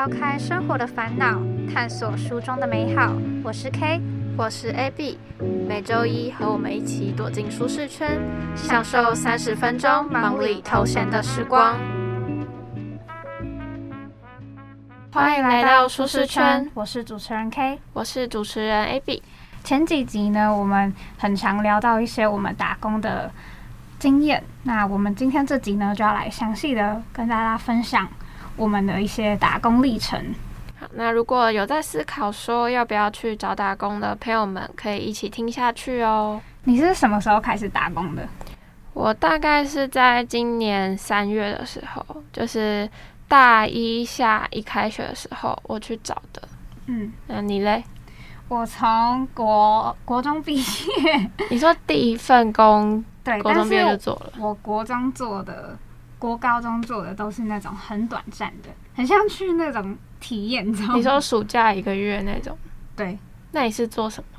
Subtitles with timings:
[0.00, 1.38] 抛开生活的烦恼，
[1.70, 3.12] 探索书中的美好。
[3.44, 4.00] 我是 K，
[4.34, 5.18] 我是 AB，
[5.68, 8.18] 每周一和我们一起躲进舒适圈，
[8.56, 11.76] 享受三十分钟忙里偷闲的时光。
[15.12, 19.22] 欢迎来到舒适圈，我是主持人 K，我是主持人 AB。
[19.62, 23.30] 前几集呢，我们很常聊到一些我们打工的
[23.98, 24.42] 经验。
[24.62, 28.08] 那我们今天这集呢，就要来详细的跟大家分享
[28.60, 30.22] 我们的一些打工历程。
[30.78, 36.38] 好，那如果有在思考说要不要去找打工的朋友们，可以一起听下去哦。
[36.64, 38.28] 你是什么时候开始打工的？
[38.92, 42.04] 我大概是在今年三月的时候，
[42.34, 42.86] 就是
[43.26, 46.42] 大一下一开学的时候，我去找的。
[46.84, 47.82] 嗯，那你嘞？
[48.48, 54.32] 我从国国中毕业，你说第一份工，对，国中毕业就做了。
[54.38, 55.78] 我国中做的，
[56.20, 60.94] 国高中做的都是那种很短暂的，很像去那种体验，你知道吗？
[60.94, 62.56] 你说暑假一个月那种？
[62.94, 63.18] 对，
[63.52, 64.38] 那你是做什么？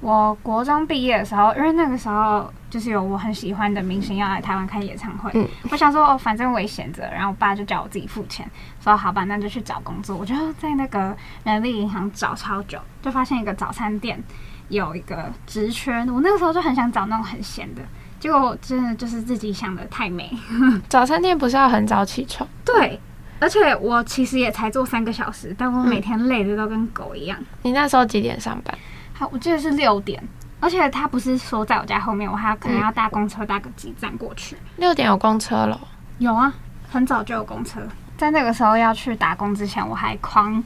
[0.00, 8.48] 我国中毕业的时候，因为那个时候就是有我很喜欢的明星要来台湾开演唱会，嗯我想说哦，反正我也闲着，然后我爸就叫我自己付钱，
[8.80, 10.16] 说好吧，那就去找工作。
[10.16, 14.22] 我就在那个人力银行找超久，就发现一个早餐店
[14.68, 17.80] 有一个职缺，我那个时候就很想找那种很闲的，
[18.26, 20.36] 结果真的就是自己想的太美。
[20.90, 22.48] 早餐店不是要很早起床？
[22.64, 23.00] 对，
[23.38, 27.38] 而且我其实也才做三个小时，但我每天累的都跟狗一样。
[27.62, 28.76] 你那时候几点上班？
[29.14, 30.20] 好，我记得是六点，
[30.58, 34.56] 而且他不是说在我家后面，我还要可能要搭公车搭个几站过去。
[34.78, 35.80] 六点有公车了？
[36.18, 36.52] 有啊，
[36.90, 37.80] 很早就有公车。
[38.18, 40.60] 在那个时候要去打工之前，我还狂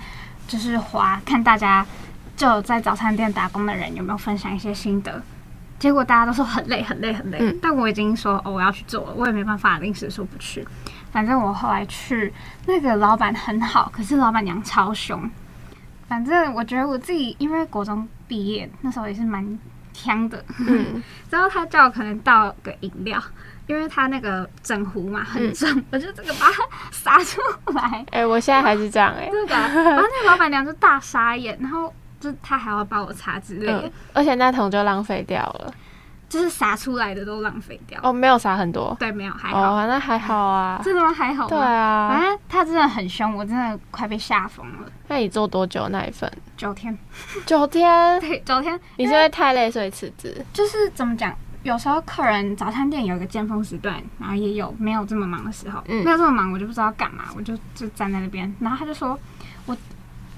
[0.48, 1.86] 就是滑看大家
[2.34, 5.22] 就在早餐店打工的人有没有分享一些心得。
[5.80, 10.64] 结果大家都说很累很累很累，但我已经说哦我要去做了，我也没办法临时说不去。
[11.10, 12.32] 反正我后来去，
[12.66, 15.28] 那个老板很好，可是老板娘超凶。
[16.06, 19.58] 反正我觉得我自己因为国中毕业那时候也是蛮
[19.92, 23.20] 呛的，嗯， 然后他叫我可能倒个饮料，
[23.66, 27.40] 因为他那个整壶嘛很重，我就这个把它洒出
[27.72, 28.04] 来。
[28.10, 29.54] 哎，我现在还是这样哎，对的。
[29.54, 35.72] 然后那个老板娘就大傻眼，然后就他还要帮我擦之类的，而且那桶就浪费掉了。
[36.28, 41.12] 就是撒出来的都浪费掉哦，没有撒很多，对，没有还好，哦，那还好啊，真的吗？
[41.12, 44.88] 还好，对啊，反正他真的很凶，我真的快被吓疯了。
[45.08, 46.30] 那你做多久那一份？
[46.56, 46.96] 九天，
[47.44, 47.90] 九天，
[48.22, 48.78] 对，九天。
[48.94, 50.46] 你是因为太累所以辞职？
[50.52, 59.18] 就是怎么讲，有时候客人早餐店有一个尖峰时段，然后也有没有这么忙的时候，嗯，没有这么忙，我就不知道干嘛，我就就站在那边，然后他就说
[59.66, 59.76] 我。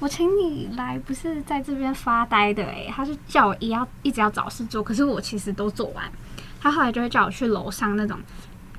[0.02, 6.04] 我请你来不是在这边发呆的诶，他是叫我也要一直要找事做，可是我其实都做完。
[6.60, 8.18] 他后来就会叫我去楼上那种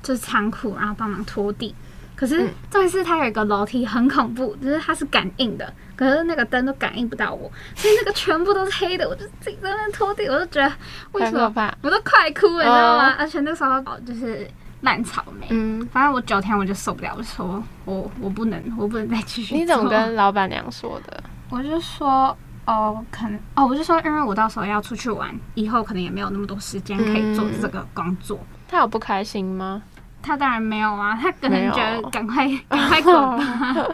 [0.02, 1.74] 就是仓库，然后帮忙拖地。
[2.14, 9.08] 可是这一次他有一个楼梯很恐怖，就是它是感应的，可是那个灯都感应不到我，所以那个全部都是黑的。
[9.08, 10.70] 我就自己在那拖地，我就觉得
[11.12, 13.14] 为什么我都快哭了，你知道吗？
[13.18, 14.46] 而且那时候就是。
[14.84, 19.54] 烂草莓，嗯，反正我九天我就受不了，我说我我不能，我不能再继续。
[19.54, 21.24] 你怎么跟老板娘说的？
[21.50, 22.36] 我就说
[22.66, 28.38] 哦，可能哦，我就说，因为我到时候要出去玩，以后可能也没有那么多时间可以做这个工作。
[28.68, 29.82] 他有不开心吗？
[30.22, 33.86] 他当然没有啊，他可能觉得赶快 赶快滚吧。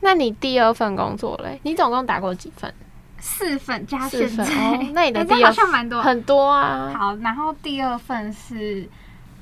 [0.00, 1.58] 那你第二份工作嘞？
[1.62, 2.72] 你总共打过几份？
[3.18, 4.44] 四份加现在。
[4.92, 6.92] 那你的 第二好像蛮多，很多啊。
[6.94, 8.86] 好，然后第二份是。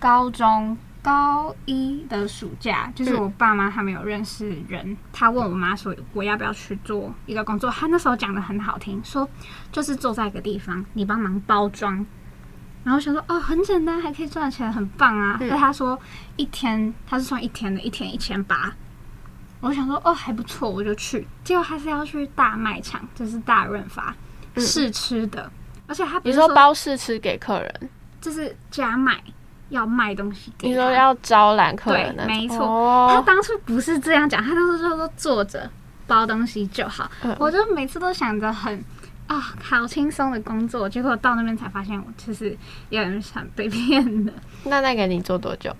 [0.02, 9.28] 高中高一的暑假，就是我爸妈他们有认识人，他问我妈说我要不要去做一个工作，他那时候讲的很好听，说
[9.70, 12.04] 就是坐在一个地方，你帮忙包装，
[12.82, 15.36] 然后想说哦很简单，还可以赚钱，很棒啊。
[15.38, 15.96] 但他说
[16.34, 18.72] 一天他是算一天的，一天一千八，
[19.60, 24.12] 我想说哦还不错，我就去，结果还是要去大卖场，就是大润发
[24.56, 25.48] 试吃的，
[25.86, 27.90] 而且他你说包试吃给客人，
[28.20, 29.22] 就是加卖。
[29.72, 33.08] 要卖东西，你说要招揽客人，没错。
[33.10, 35.68] 他当初不是这样讲，他当初就说坐着
[36.06, 37.10] 包东西就好。
[37.38, 38.84] 我就每次都想着很
[39.26, 42.56] 啊，好轻松的工作，结果到那边才发现，我其实
[42.90, 44.32] 也很想被骗的。
[44.64, 45.74] 那那个你做多久？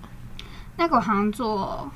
[0.75, 1.89] 那个我好像做，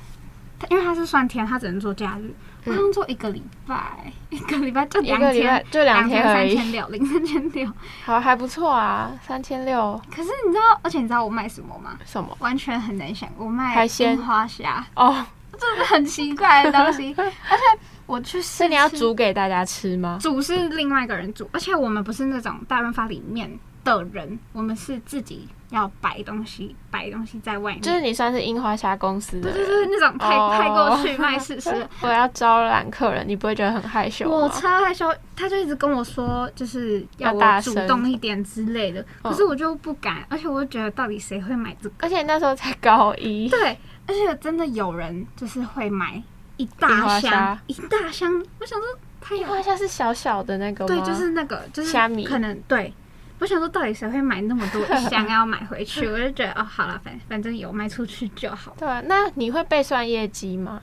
[0.70, 2.32] 因为他是算天，他只能做假日。
[2.68, 7.70] 好像做一个礼拜，一个礼拜就两天，就两天三千六，零三千六，
[8.04, 10.00] 好还不错啊，三千六。
[10.10, 11.98] 可是你知道，而且你知道我卖什么吗？
[12.04, 12.36] 什么？
[12.40, 17.14] 完全很难想，我卖海鲜花虾哦，这是很奇怪的东西。
[17.18, 17.26] 而
[17.56, 17.62] 且
[18.06, 20.18] 我去是，你要煮给大家吃吗？
[20.20, 23.50] 煮是另外一个人煮，而且我们不是那种大润发里面
[23.84, 27.80] 的人，我们是自己要摆东西，摆东西在外面。
[27.82, 31.86] 就是你算是樱花虾公司的，就是那种派派过去卖试试。
[32.02, 39.04] 我要招揽客人，你不会觉得很害羞我超害羞，他就一直跟我说，就是要我主动一点之类的。
[39.22, 41.94] 可是我就不敢，而且我就觉得到底谁会买这个？
[42.00, 43.48] 而且那时候才高一。
[43.48, 46.22] 对，而且真的有人就是会买
[46.56, 48.32] 一大箱，一大箱。
[48.58, 48.88] 我想说，
[49.20, 50.94] 他樱花虾是小小的那个吗？
[50.94, 52.92] 对，就是那个，就是虾米，可能对。
[53.40, 56.06] 我想说，到底谁会买那么多 箱要买回去？
[56.08, 58.74] 我就觉得哦，好了，反反正有卖出去就好。
[58.78, 60.80] 对啊，那你会被算业绩吗？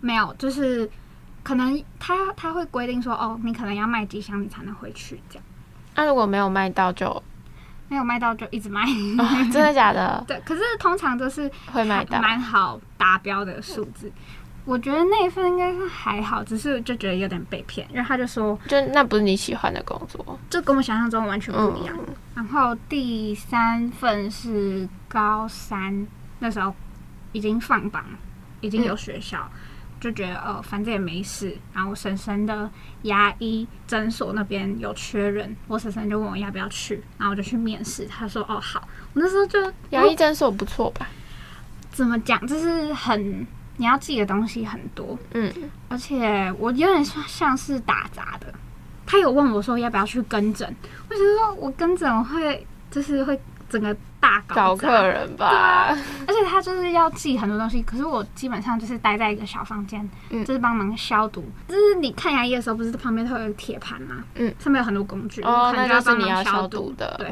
[0.00, 0.88] 没有，就是
[1.42, 5.44] 可能他他会规定说，哦，你可能要卖几箱你才能回去这样。
[5.96, 7.22] 那如果没有卖到，就
[7.88, 8.84] 没有卖到就一直卖。
[9.52, 10.22] 真的假的？
[10.26, 14.10] 对，可是通常都是会卖到蛮好达标的数字。
[14.66, 21.94] 我觉得那一份应该是还好，只是就觉得有点被骗，因为他就说，就那不是你喜欢的工作，就跟我想象中完全不一样。
[22.34, 26.06] 然后第三份是高三
[26.38, 26.74] 那时候
[27.32, 28.02] 已经放榜，
[28.62, 29.46] 已经有学校，
[30.00, 31.54] 就觉得呃反正也没事。
[31.74, 32.70] 然后我婶婶的
[33.02, 38.06] 牙医诊所那边有缺人，我婶婶就问我要不要去，然后我就去面试。
[38.06, 41.06] 他说哦好，我那时候就牙医诊所不错吧？
[41.92, 42.46] 怎么讲？
[42.46, 43.46] 就是很。
[43.76, 45.52] 你要记的东西很多，嗯，
[45.88, 48.52] 而且我有点像像是打杂的。
[49.06, 50.74] 他有问我说要不要去跟诊，
[51.10, 53.38] 我想说我跟诊会就是会
[53.68, 55.88] 整个大搞客人吧，
[56.26, 57.82] 而且他就是要记很多东西。
[57.82, 61.44] 可是我基本上就是待在一个小房间，就是帮忙消毒。
[61.68, 64.24] 就是你看牙医的时候，不是旁边会有铁盘吗？
[64.36, 67.14] 嗯，上面有很多工具，哦，那就是你要消毒的。
[67.18, 67.30] 对，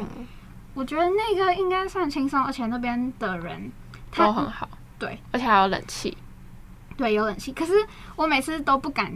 [0.75, 3.71] 我觉得那个应该算轻松，而且那边的人
[4.15, 4.69] 都很好，
[4.99, 6.15] 对，而且还有冷气。
[6.97, 7.73] 对，有冷气，可是
[8.15, 9.11] 我每次都不敢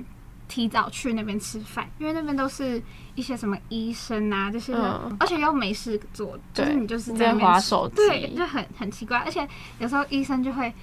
[0.47, 2.81] 提早去那边吃饭，因为那边都是
[3.15, 4.73] 一些什么医生啊，就是
[5.19, 9.17] 而且又没事做，就是你就是在划手机，对，就很很奇怪。
[9.19, 9.47] 而且
[9.79, 10.73] 有时候医生就会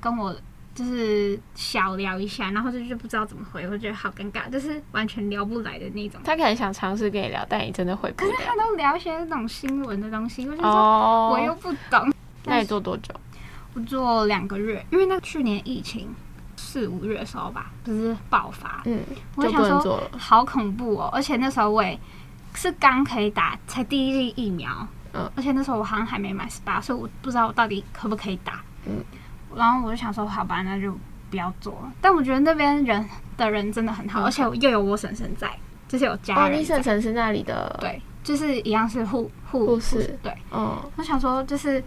[0.00, 0.34] 跟我
[0.74, 6.20] 就是小聊一下，然后就就不知道怎么回，我觉得好尴尬，就是完全聊不来的那种。
[6.22, 8.30] 他可能想尝试跟你聊，但你真的回不了。
[8.30, 12.12] 可是他都聊一些那种新闻的东西，我就说我又不懂。
[12.44, 13.12] 那你做多久？
[13.74, 16.14] 我做两个月，因为那去年疫情。
[16.68, 19.00] 四五月的时候吧，不是爆发，嗯，
[19.36, 21.98] 我想说好恐怖哦，而且那时候我也
[22.54, 29.02] 是刚可以打，才第一剂疫苗，嗯，而且那时候我好像还没满十八，所以我不知道我到底可不可以打，嗯，
[29.56, 30.94] 然后我就想说，好吧，那就
[31.30, 31.90] 不要做了。
[32.02, 35.50] 但我觉得那边人的人真的很好，而且又有我婶婶在，
[35.88, 36.60] 就是有家人。
[36.60, 41.82] 你婶婶是那里的，对，就是一样是护护士，对，嗯，我想说就是。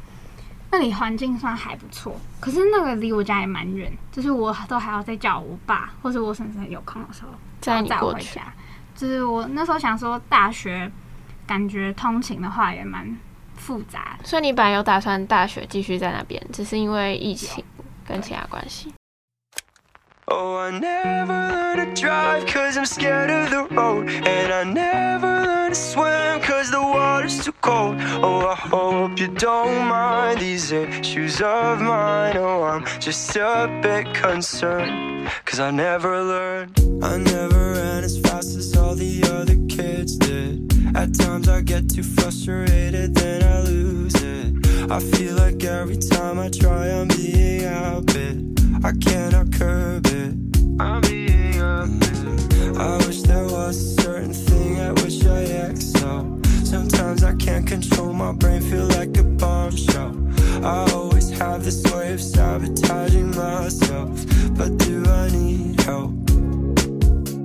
[0.71, 7.29] 那里环境算还不错，可是那个离我家也蛮远，就是我都还要再叫我爸或者我婶婶有空的时候
[7.59, 8.41] 载你回家。
[8.95, 10.89] 就是我那时候想说，大学
[11.45, 13.17] 感觉通勤的话也蛮
[13.55, 17.63] 复杂，所以你本来有打算大学继续在那边，只是因为疫情
[18.07, 18.93] 跟其他关系。
[20.25, 24.07] Oh, I never learned to drive cause I'm scared of the road.
[24.23, 27.95] And I never learned to swim cause the water's too cold.
[28.23, 32.35] Oh, I hope you don't mind these issues of mine.
[32.37, 36.79] Oh, I'm just a bit concerned cause I never learned.
[37.03, 40.71] I never ran as fast as all the other kids did.
[40.95, 44.91] At times I get too frustrated, then I lose it.
[44.91, 48.59] I feel like every time I try, I'm being outbid.
[48.83, 50.33] I cannot curb it.
[50.79, 52.77] I'm being a outbid.
[52.77, 56.40] I wish there was a certain thing at which I excel.
[56.71, 60.15] Sometimes I can't control my brain, feel like a bombshell.
[60.63, 64.09] I always have this way of sabotaging myself.
[64.57, 66.13] But do I need help?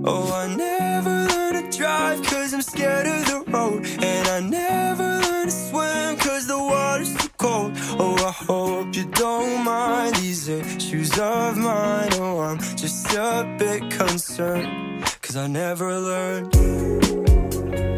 [0.05, 3.85] Oh, I never learned to drive cause I'm scared of the road.
[4.01, 7.73] And I never learned to swim cause the water's too cold.
[7.99, 12.11] Oh, I hope you don't mind these issues of mine.
[12.13, 17.96] Oh, I'm just a bit concerned cause I never learned.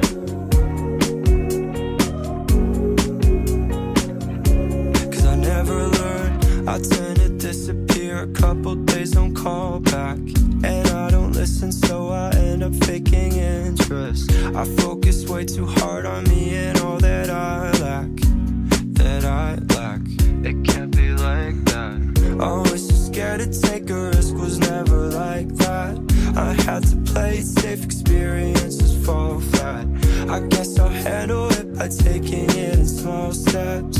[5.68, 6.68] Never learned.
[6.68, 10.18] I tend to disappear a couple days, don't call back.
[10.64, 14.32] And I don't listen, so I end up faking interest.
[14.32, 18.10] I focus way too hard on me and all that I lack.
[18.98, 20.00] That I lack.
[20.44, 22.38] It can't be like that.
[22.40, 25.96] Always so scared to take a risk, was never like that.
[26.36, 29.86] I had to play it safe, experiences fall flat.
[30.28, 33.97] I guess I'll handle it by taking it in small steps.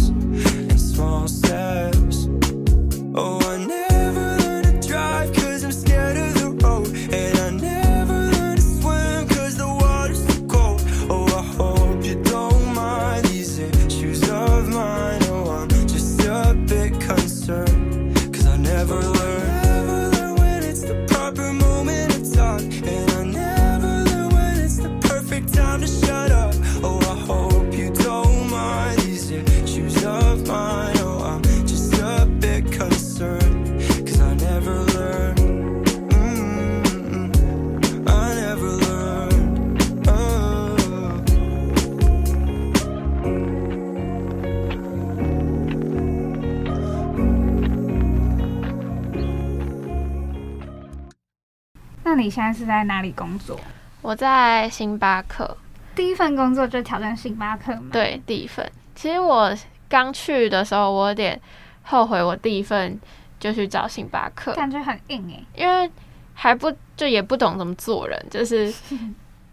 [52.19, 53.59] 你现在是在哪里工作？
[54.03, 55.57] 我在星巴克。
[55.95, 57.89] 第一份工作就挑战星巴克吗？
[57.93, 58.71] 对，第一份。
[58.95, 59.53] 其实我
[59.89, 61.41] 刚去的时候，我有点
[61.83, 62.99] 后悔，我第一份
[63.41, 65.45] 就去找星巴克，感觉很硬哎。
[65.55, 65.91] 因为
[66.35, 68.73] 还不就也不懂怎么做人， 就是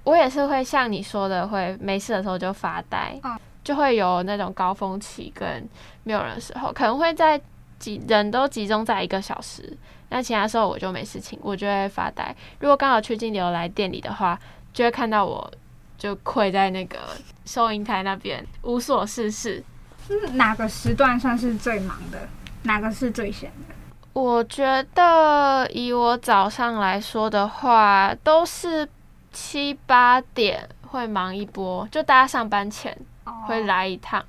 [0.04, 3.20] 我也是会像你说的，会没事的时候就发呆，
[3.64, 5.68] 就会有那种高峰期跟
[6.04, 7.42] 没有人的时候，可能会在
[7.80, 9.76] 集人都集中在一个小时，
[10.16, 12.34] 那其他时候我就没事情，我就会发呆。
[12.62, 14.40] 如果刚好去金流来店里的话，
[14.72, 15.52] 就会看到我
[15.98, 16.98] 就跪在那个
[17.44, 19.62] 收银台那边无所事事。
[20.36, 22.30] 哪个时段算是最忙的？
[22.64, 23.76] 哪个是最闲的？
[24.14, 28.88] 我觉得以我早上来说的话，都是
[29.34, 32.98] 七八点会忙一波，就大家上班前
[33.48, 34.24] 会来一趟。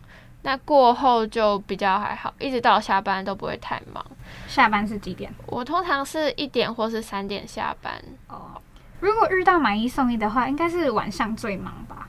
[0.47, 4.07] 那过后就比较还好，一直到下班都不会太忙。
[4.47, 5.35] 下班是几点？
[5.47, 7.93] 我通常是一点或是三点下班。
[8.29, 8.53] 哦，
[9.01, 12.07] 如果遇到买一送一的话，应该是晚上最忙吧？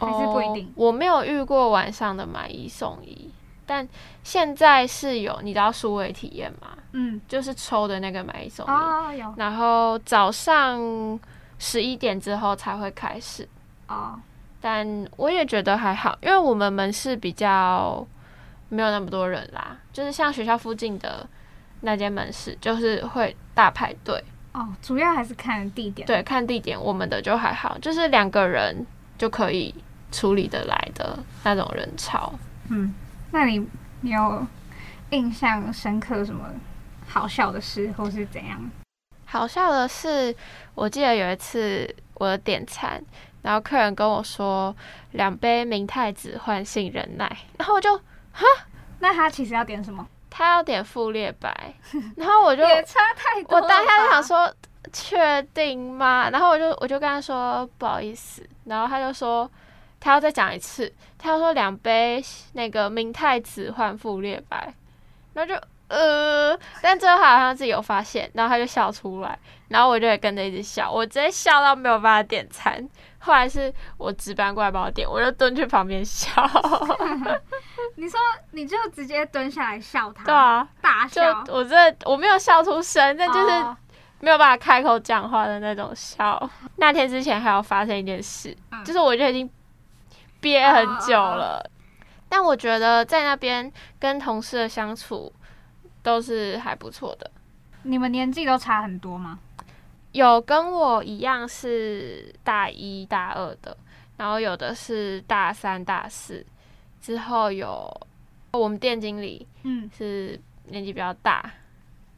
[0.00, 0.72] 还是不一定？
[0.74, 3.30] 我没有遇过晚上的买一送一。
[3.64, 3.88] 但
[4.24, 6.76] 现在是有，你知道数位体验吗？
[6.92, 8.70] 嗯，就是抽的那个买一送一。
[8.70, 9.32] 哦，有。
[9.36, 10.80] 然后早上
[11.60, 13.48] 十一点之后才会开始。
[13.86, 14.18] 哦。
[14.60, 18.06] 但我也觉得还好，因为我们门市比较
[18.68, 19.76] 没有那么多人啦。
[19.92, 21.26] 就是像学校附近的
[21.80, 24.22] 那间门市，就是会大排队。
[24.52, 26.06] 哦，主要还是看地点。
[26.06, 28.84] 对，看地点，我们的就还好，就是两个人
[29.16, 29.74] 就可以
[30.10, 32.32] 处理得来的那种人潮。
[32.68, 32.94] 嗯。
[33.30, 33.64] 那你
[34.00, 34.46] 你有
[35.10, 36.46] 印象深刻什么
[37.06, 38.58] 好笑的事，或是怎样？
[39.26, 40.34] 好笑的是，
[40.74, 42.98] 我记得有一次我点餐，
[43.42, 44.74] 然后客人跟我说
[45.12, 47.96] 两杯明太子换杏仁奶，然后我就
[48.32, 48.44] 哈，
[49.00, 50.06] 那他其实要点什么？
[50.30, 51.74] 他要点富列白，
[52.16, 53.56] 然后我就也差太多。
[53.56, 54.54] 我当下就想说
[54.92, 56.30] 确定吗？
[56.30, 59.50] 然后我就我就跟他说不好意思，然后他就说。
[60.00, 64.72] 他要再讲一次，他要说两杯那个明太子换富列白，
[65.32, 72.88] 然后就呃，但最后好像自己有发现，然后他就笑出来，然后我就也跟着一直笑，我直接笑到没有办法点餐。
[73.18, 76.30] 后来是我值班过来帮我点，我就蹲去旁边笑。
[77.96, 78.18] 你说
[78.52, 80.24] 你就直接蹲下来笑他？
[80.24, 81.44] 对啊，大笑。
[81.48, 83.76] 我这我没有笑出声，但就是
[84.20, 86.50] 没有办法开口讲话的那种笑。
[86.76, 89.50] 那天之前还有发生一件事，就是我就已经。
[90.40, 91.68] 憋很久了，
[92.28, 95.32] 但我觉得在那边跟同事的相处
[96.00, 97.28] 都是还不错的。
[97.82, 99.40] 你们年纪都差很多吗？
[100.12, 103.76] 有跟我一样是大一大二的，
[104.16, 106.44] 然后有的是大三大四，
[107.00, 107.88] 之后有
[108.52, 111.50] 我们店经理，嗯，是年纪比较大，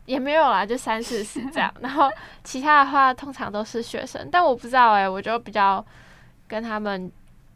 [0.06, 1.72] 也没有啦，就三四十 这样。
[1.80, 2.10] 然后
[2.44, 5.84] 其他的话通常都是学生，但我不知道哎，我就比较
[6.46, 7.10] 跟他们。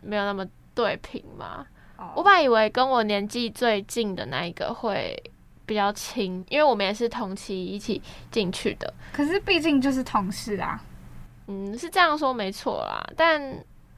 [0.06, 1.66] 没有那么对平嘛？
[2.14, 5.18] 我本来以为跟我年纪最近的那一个会
[5.66, 8.92] 比较亲，因为我们也是同期一起进去的。
[9.12, 10.80] 可是毕竟就是同事啊。
[11.47, 13.04] 嗯，是这样说没错啦。
[13.16, 13.40] 但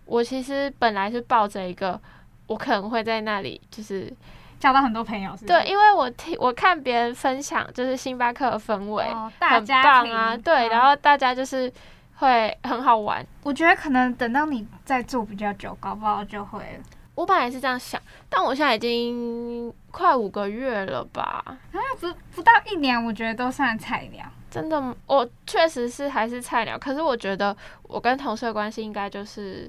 [0.04, 2.00] 我其实本来是抱着一个，
[2.46, 4.12] 我可能会在那里就是
[4.58, 5.36] 交到很多朋友。
[5.46, 9.04] 对，因为我听我看别人分享，就是星巴克的氛围
[9.40, 10.36] 很棒啊。
[10.36, 11.72] 对，然后大家就是。
[12.18, 16.82] 会很好玩，我觉得可能等到你在做比较久，搞不好就会了。
[17.16, 21.42] 我本来是这样想，但我现在已经快五个月了吧？
[21.46, 21.56] 啊，
[21.98, 24.24] 不不到一年，我觉得都算菜鸟。
[24.50, 26.78] 真的，我确实是还是菜鸟。
[26.78, 29.68] 可是我觉得我跟同事的关系应该就是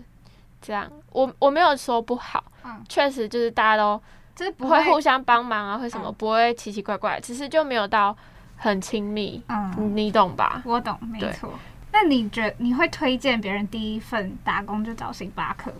[0.61, 0.91] 这样。
[1.11, 3.99] 我我没有说不好，嗯，确实就是大家都
[4.35, 8.15] 就是不会互相帮忙啊，或什么不会奇奇怪怪，其实就没有到
[8.57, 9.41] 很亲密。
[9.47, 10.61] 嗯，你懂吧？
[10.65, 11.49] 我懂，没错。
[11.93, 15.77] 那你觉你会推荐别人第一份打工就找星巴克吗？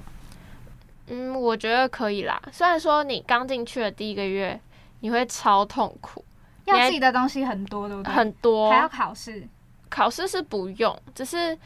[1.07, 2.41] 嗯，我觉得可以啦。
[2.51, 4.59] 虽然说你刚进去的第一个月
[4.99, 6.23] 你会超痛苦，
[6.65, 8.13] 要记的东西很多，对不对？
[8.13, 9.47] 很多，还要考试。
[9.89, 11.57] 考试是不用，只是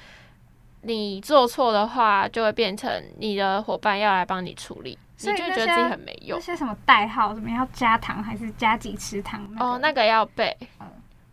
[0.82, 6.38] 你做错的话，就会变成你的伙伴要来帮你处理，你就觉得自己很没用。
[6.38, 9.44] 那些什么代号，什么要加糖还是加几匙糖？
[9.60, 10.56] 哦，那个要背。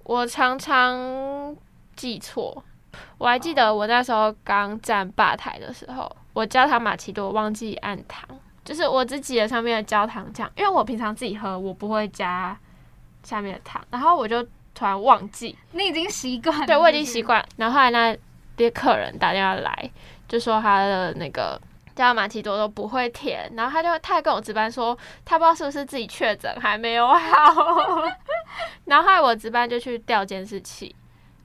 [0.05, 1.55] 我常常
[1.95, 2.65] 记错。
[3.19, 8.25] 我还记得我那时候刚站吧台的时候，我焦糖玛奇朵忘记按糖，
[8.65, 12.57] 就是我只挤了上面的焦糖酱，因为我平常自己喝，我不会加
[13.25, 14.41] 下面的糖，然后我就
[14.73, 15.59] 突然忘记。
[15.73, 16.65] 你已经习惯？
[16.65, 17.45] 对，我已经习惯。
[17.57, 18.17] 然后后来那
[18.57, 19.91] 些客人打电话来，
[20.29, 21.61] 就说他的那个
[21.97, 27.17] 焦糖玛奇朵都不会甜，然后他就他还跟我值班说，他不知道是不是自己确诊还没有好，
[28.87, 30.95] 然后后来我值班就去调监视器。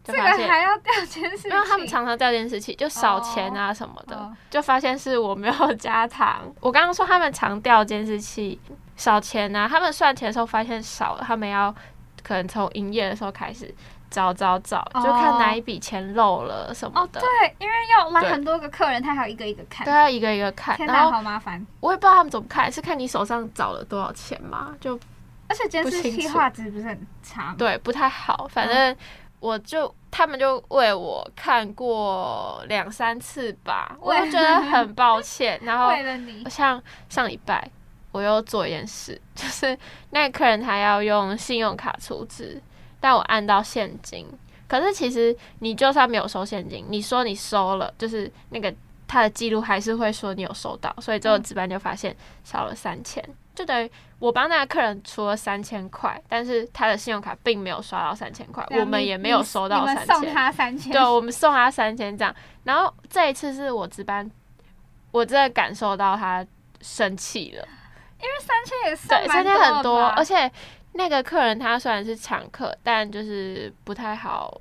[0.03, 6.41] 就发现还要调监视器，因为他们常常调监视器，就少钱啊什么的，就发现是我没有 加糖。
[6.59, 8.59] 我刚刚说他们常调监视器
[8.97, 11.73] 少钱啊，他们算钱的时候发现少了，他们要
[12.21, 13.73] 可能从营业的时候开始
[14.09, 17.21] 找找找，就看哪一笔钱漏了什么的。
[17.21, 21.65] 对，因为要来很多个客人，他还要一个一个看，对，要一个一个看，天哪，好麻烦。
[21.79, 24.75] 我也不知道他们怎么看，是看你手上找了多少钱吗？
[24.81, 24.99] 就
[25.47, 28.97] 而且监视器画质不是很差，对，不太好，反正。
[29.43, 35.59] 我就他们就为我看过两三次吧，我就觉得很抱歉。
[35.63, 35.91] 然后
[36.49, 37.69] 像上礼拜
[38.13, 39.77] 我又做一件事，就是
[40.11, 42.61] 那个客人他要用信用卡出资，
[43.01, 44.25] 但我按到现金。
[44.65, 48.73] 可是其实你就算没有收现金，你说你收了，就是那个
[49.05, 53.21] 他的记录还是会说你有收到，所以最后值班就发现少了三千。
[53.55, 60.05] 就等于我帮那个客人出了三千块，但是他的信用卡并没有刷到三千块，我们也没有收到三千。
[60.07, 62.35] 送他三千，对，我们送他三千这样。
[62.63, 64.29] 然后这一次是我值班，
[65.11, 66.45] 我真的感受到他
[66.81, 67.67] 生气了，
[68.19, 70.51] 因为三千也是对三千很多，而且
[70.93, 74.59] 那个客人他虽然是常客，但就是不太好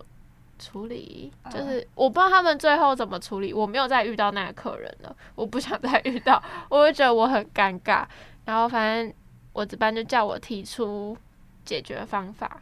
[0.59, 8.05] 处理，就是我不知道他们最后怎么处理，我没有再遇到那个客人了，我不想再遇到，我会觉得我很尴尬。
[8.53, 9.15] 然后反正
[9.55, 11.17] 我值班就叫我提出
[11.65, 12.61] 解决方法，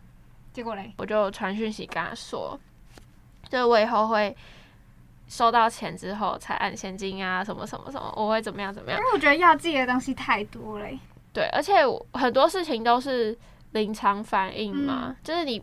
[0.52, 2.56] 结果嘞，我就传讯息跟他说，
[3.48, 4.36] 就我以后会
[5.26, 9.00] 收到钱之后才按现金啊，什么什么什么，我会怎么样怎么样？
[9.00, 10.96] 因为我觉得要记的东西太多嘞。
[11.32, 11.74] 对，而且
[12.12, 13.36] 很多事情都是
[13.72, 15.60] 临场反应嘛，就是你。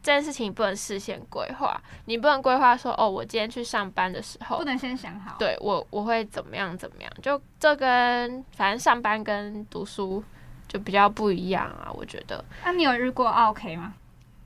[0.00, 10.22] 这件事情不能事先规划，你不能规划说哦，我今天去上班的时候不能先想好，对我我会怎么样怎么样，就这跟反正上班跟读书
[10.68, 12.42] 就比较不一样啊，我觉得。
[12.64, 13.92] 那你有遇过 OK 吗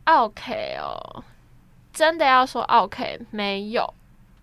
[0.07, 1.23] ？OK 哦，
[1.93, 3.95] 真的要说 OK 没有，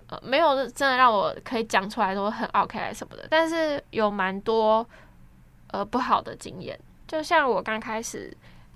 [0.08, 4.88] 呃，没有真的让我可以讲出来说很 OK 什么的，但是有蛮多
[5.72, 8.32] 呃不好的经验，就像我刚开始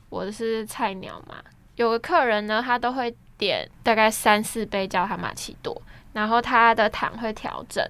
[0.09, 1.35] 我是菜鸟嘛。
[1.75, 5.81] 有个客人呢，他都会点大概三四杯焦糖玛奇朵，
[6.13, 7.83] 然后他的糖会调整。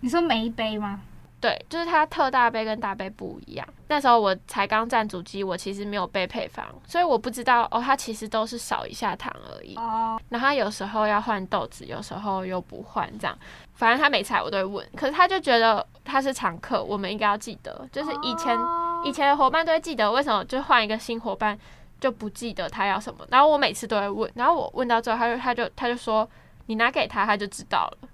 [0.00, 1.00] 你说每一杯吗？
[1.40, 3.66] 对，就是它特大杯跟大杯不一样。
[3.88, 9.74] 那时候我才刚站主机，我其实没有背配方，所以我不知道哦，它其实都是少一下糖而已。
[9.76, 10.20] 哦。
[10.28, 13.34] 然后有时候要换豆子，有时候又不换，这样。
[13.72, 17.88] 反正他每次来我都会问，可是他就觉得他是常客，我们应该要记得。
[17.90, 18.54] 就是以前
[19.02, 21.58] 以前的伙伴都会记得，为什么就换一个新伙伴？
[22.00, 26.28] 就不记得他要什么，然后我每次都会问，然后我问到最后，他就他就他就说，
[26.66, 28.08] 你拿给他，他就知道了。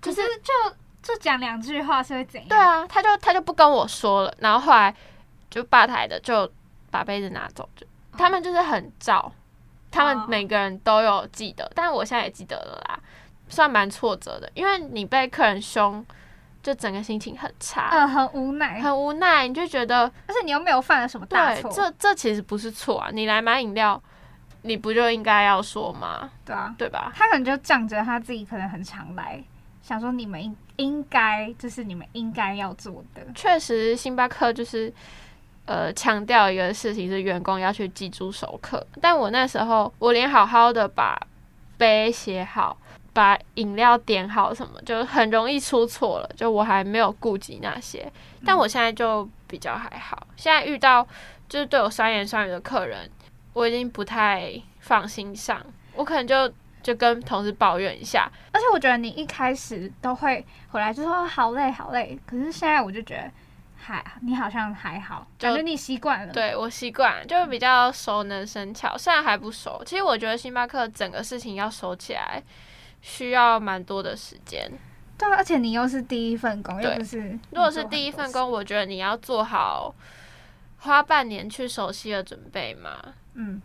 [0.00, 0.52] 可是就
[1.02, 2.48] 就讲两句话是会怎样？
[2.48, 4.94] 对啊，他就他就不跟我说了，然后后来
[5.48, 6.50] 就吧台的就
[6.90, 7.86] 把杯子拿走，就
[8.18, 9.32] 他们就是很照，
[9.90, 13.00] 他们每个人都有记得，但我现在也记得了啦，
[13.48, 16.04] 算蛮挫折的，因为你被客人凶。
[16.62, 24.00] 就整个心情很差，嗯，很无奈，很无奈，你就觉得，但是你又没有犯了什么大错，这这其实不是错啊，你来买饮料，
[24.62, 26.30] 你不就应该要说吗？
[26.44, 27.10] 对啊，对吧？
[27.16, 29.42] 他可能就仗着他自己可能很常来，
[29.82, 33.22] 想说你们应应该，这是你们应该要做的。
[33.34, 34.92] 确实，星巴克就是
[35.64, 41.18] 呃强调一个事情是员工要去记住熟客，但我那时候我连好好的把
[41.78, 42.76] 杯写好。
[43.12, 46.30] 把饮料点好什么，就很容易出错了。
[46.36, 48.10] 就我还没有顾及那些，
[48.44, 50.26] 但我现在就比较还好。
[50.36, 51.06] 现在遇到
[51.48, 53.10] 就是对我酸言酸语的客人，
[53.52, 55.60] 我已经不太放心上。
[55.94, 58.30] 我可能就就跟同事抱怨一下。
[58.52, 63.30] 而且我觉得你一开始都会回来就说好累好累，可是现在我就觉得
[63.76, 66.32] 还你好像还好，感觉你习惯了。
[66.32, 68.96] 对我习惯，就比较熟能生巧。
[68.96, 72.42] 虽然还不熟，其实我觉得星巴克整个事情要熟起来。
[73.02, 74.70] 需要蛮多的时间，
[75.16, 77.38] 对，而且你又是第一份工，又不是。
[77.50, 79.94] 如果是第一份工，我觉得你要做好
[80.80, 82.98] 花半年去熟悉的准备嘛。
[83.34, 83.60] 嗯，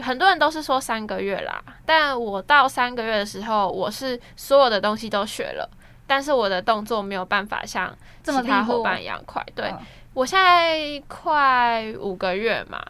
[0.00, 5.68] 很多人都是说三个月啦，但我到三个月的时候，我是所有的东西都学了，
[6.06, 9.44] 但是我的动作没有办法像其他伙伴一样快。
[9.56, 9.74] 对
[10.14, 12.80] 我现在快五个月嘛，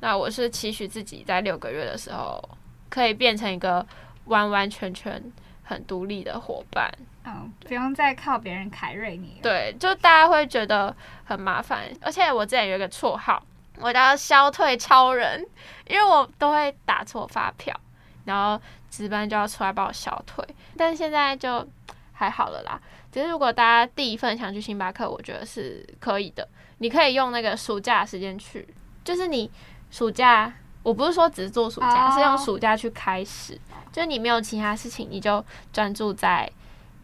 [0.00, 2.42] 那我是期许自己在六个月的时候
[2.88, 3.86] 可以变成一个。
[4.26, 5.22] 完完全全
[5.62, 6.92] 很独立的伙伴，
[7.24, 9.38] 嗯，不用再靠别人凯瑞你。
[9.42, 13.42] 对，就大家会觉得很麻烦，而且我之前有一个绰号，
[13.78, 15.44] 我叫消退超人，
[15.88, 17.78] 因为我都会打错发票，
[18.24, 20.44] 然后值班就要出来帮我消退。
[20.76, 21.66] 但是现在就
[22.12, 22.80] 还好了啦。
[23.10, 28.66] 其实如果大家第一份想去星巴克，我觉得是可以的，你可以用那个暑假时间去，
[29.04, 29.50] 就是你
[29.90, 30.52] 暑假。
[30.84, 33.58] 我不是说只是做暑假，是用暑假去开始，
[33.90, 35.42] 就是你没有其他事情，你就
[35.72, 36.48] 专注在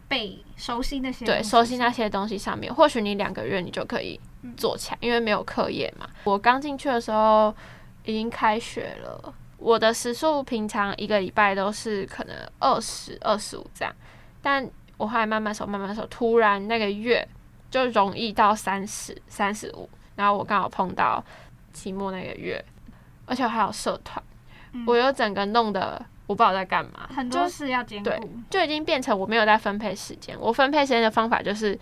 [0.07, 2.73] 背熟悉那些对熟悉那些东西上面。
[2.73, 4.19] 或许你两个月你就可以
[4.55, 6.07] 做起来，因为没有课业嘛。
[6.25, 7.53] 我刚进去的时候
[8.05, 13.91] 已经开学了，我的时数平常一个礼拜都是可能二十二十五这样，
[14.43, 17.27] 但我后来慢慢手慢慢手，突然那个月
[17.71, 21.23] 就容易到三十三十五，然后我刚好碰到
[21.73, 22.63] 期末那个月。
[23.31, 24.21] 而且还有社团，
[24.85, 30.35] 我又整个弄得我不知道在干嘛，很多事要兼顾，就已经变成我没有在分配时间。
[30.37, 31.79] 我分配时间的方法就是，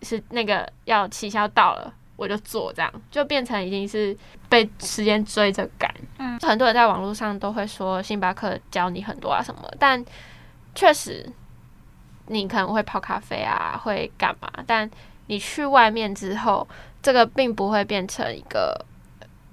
[0.00, 4.16] 是那个要期效到了我就做，这样就变成已经是
[4.48, 5.94] 被时间追着赶。
[6.16, 10.02] 嗯，很多人在网络上都会说星巴克教你很多啊什么，但
[10.74, 11.30] 确实
[12.28, 14.50] 你可能会泡咖啡啊，会干嘛？
[14.66, 14.90] 但
[15.26, 16.66] 你去外面之后，
[17.02, 18.86] 这个并不会变成一个。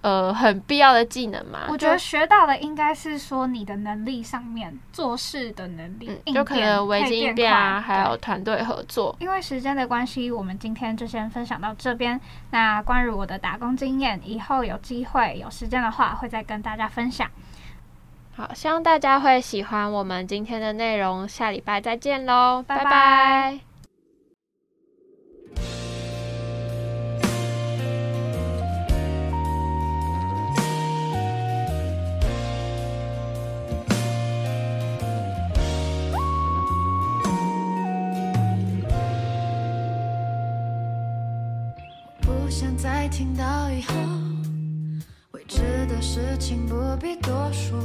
[0.08, 1.67] 呃，很必要的技能嘛？
[1.67, 9.13] 我觉得学到的应该是说你的能力上面做事的能力，就可能危机应变啊，还有团队合作。
[9.20, 12.17] 因为时间的关系，我们今天就先分享到这边。
[12.52, 17.30] 那关于我的打工经验，以后有机会有时间的话，会再跟大家分享。
[18.38, 21.28] 好，希望大家会喜欢我们今天的内容。
[21.28, 23.77] 下礼拜再见喽，拜拜。
[43.10, 43.93] 听到以后，
[45.32, 47.80] 未知的事情不必多说，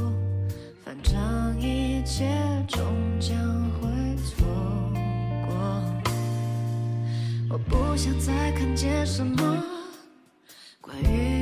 [0.83, 2.27] 反正一切
[2.67, 2.83] 终
[3.19, 3.37] 将
[3.79, 4.45] 会错
[5.47, 6.13] 过。
[7.49, 9.63] 我不想再看见什么
[10.81, 11.32] 关于